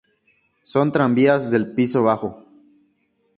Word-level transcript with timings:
Son 0.63 0.91
tranvías 0.91 1.51
de 1.51 1.59
piso 1.63 2.01
bajo. 2.01 2.43